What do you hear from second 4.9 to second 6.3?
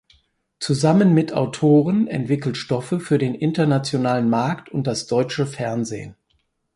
deutsche Fernsehen.